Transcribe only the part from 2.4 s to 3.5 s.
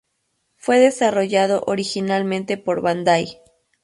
por Bandai.